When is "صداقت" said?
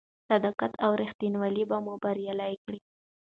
0.29-0.71